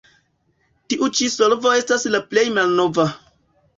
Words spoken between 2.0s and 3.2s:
la plej malnova.